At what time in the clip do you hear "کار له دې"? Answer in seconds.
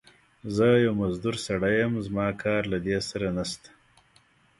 2.43-2.97